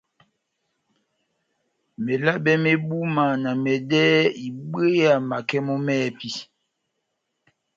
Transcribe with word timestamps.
Melabɛ 2.03 2.51
mé 2.63 2.71
búma 2.87 3.25
na 3.43 3.51
mɛdɛ́hɛ́ 3.63 4.33
ibwéya 4.47 5.13
makɛ 5.29 5.57
mɔ́ 5.65 5.77
mɛ́hɛ́pi. 5.85 6.29